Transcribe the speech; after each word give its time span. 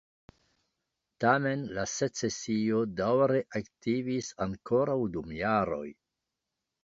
Tamen 1.23 1.65
la 1.79 1.83
Secesio 1.91 2.79
daŭre 3.01 3.43
aktivis 3.59 4.31
ankoraŭ 4.47 4.97
dum 5.17 5.29
du 5.29 5.37
jaroj. 5.41 5.85